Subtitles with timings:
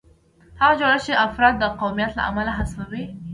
[0.59, 3.03] هغه جوړښت چې افراد د قومیت له امله حذفوي.